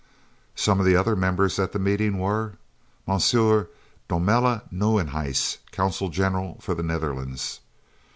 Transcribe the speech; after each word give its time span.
Some 0.55 0.79
of 0.79 0.85
the 0.87 0.95
other 0.95 1.15
members 1.15 1.59
at 1.59 1.73
the 1.73 1.77
meeting 1.77 2.17
were: 2.17 2.53
M. 3.07 3.17
Domela 4.09 4.63
Nieuwenhuis, 4.73 5.59
Consul 5.71 6.09
General 6.09 6.57
for 6.59 6.73
the 6.73 6.81
Netherlands. 6.81 7.59